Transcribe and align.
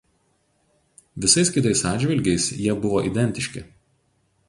Visais 1.21 1.49
kitais 1.53 1.81
atžvilgiais 1.91 2.45
jie 2.63 2.77
buvo 2.83 3.07
identiški. 3.13 3.67